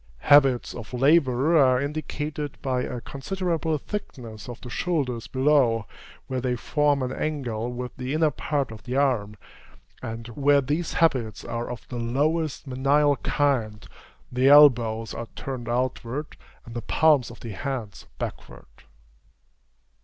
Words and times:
Habits 0.21 0.73
of 0.73 0.93
labor 0.95 1.55
are 1.59 1.79
indicated 1.79 2.57
by 2.63 2.81
a 2.81 3.01
considerable 3.01 3.77
thickness 3.77 4.49
of 4.49 4.59
the 4.61 4.69
shoulders 4.71 5.27
below, 5.27 5.85
where 6.25 6.41
they 6.41 6.55
form 6.55 7.03
an 7.03 7.11
angle 7.13 7.71
with 7.71 7.95
the 7.97 8.15
inner 8.15 8.31
part 8.31 8.71
of 8.71 8.81
the 8.81 8.95
arm; 8.95 9.35
and, 10.01 10.25
where 10.29 10.59
these 10.59 10.93
habits 10.93 11.45
are 11.45 11.69
of 11.69 11.87
the 11.89 11.99
lowest 11.99 12.65
menial 12.65 13.17
kind, 13.17 13.87
the 14.31 14.47
elbows 14.47 15.13
are 15.13 15.27
turned 15.35 15.69
outward, 15.69 16.35
and 16.65 16.73
the 16.73 16.81
palms 16.81 17.29
of 17.29 17.41
the 17.41 17.51
hands 17.51 18.07
backward. 18.17 18.65